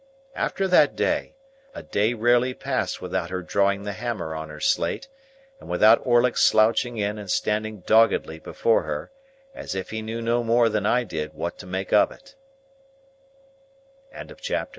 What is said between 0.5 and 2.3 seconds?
that day, a day